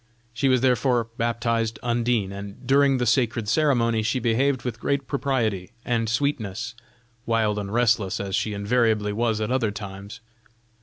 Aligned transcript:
She 0.33 0.49
was 0.49 0.61
therefore 0.61 1.09
baptized 1.19 1.77
'Undine,' 1.83 2.31
and 2.31 2.65
during 2.65 2.97
the 2.97 3.05
sacred 3.05 3.47
ceremony 3.47 4.01
she 4.01 4.17
behaved 4.17 4.63
with 4.63 4.79
great 4.79 5.05
propriety 5.05 5.73
and 5.85 6.09
sweetness, 6.09 6.73
wild 7.27 7.59
and 7.59 7.71
restless 7.71 8.19
as 8.19 8.35
she 8.35 8.51
invariably 8.53 9.13
was 9.13 9.39
at 9.39 9.51
other 9.51 9.69
times. 9.69 10.19